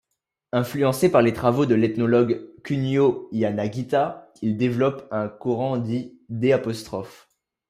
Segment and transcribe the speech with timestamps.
[0.51, 6.55] Influencé par les travaux de l'ethnologue Kunio Yanagita, il développe un courant dit d'.